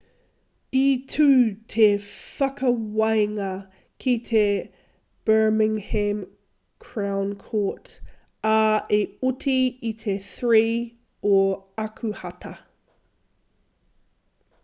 i 0.77 0.83
tū 1.15 1.25
te 1.73 1.83
whakawānga 2.05 3.49
ki 4.05 4.13
te 4.29 4.41
birmingham 5.31 6.23
crown 6.87 7.35
court 7.45 7.93
ā 8.55 8.57
i 8.99 9.03
oti 9.31 9.55
i 9.93 9.93
te 10.07 10.17
3 10.31 10.75
o 11.35 11.45
ākuhata 11.87 12.57